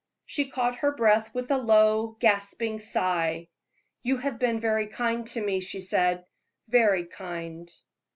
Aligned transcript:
She 0.25 0.49
caught 0.49 0.77
her 0.77 0.95
breath 0.95 1.31
with 1.31 1.51
a 1.51 1.59
low, 1.59 2.17
gasping 2.19 2.79
sigh. 2.79 3.49
"You 4.01 4.17
have 4.17 4.39
been 4.39 4.59
very 4.59 4.87
kind 4.87 5.27
to 5.27 5.45
me," 5.45 5.59
she 5.59 5.79
said 5.79 6.25
"very 6.67 7.05
kind." 7.05 7.69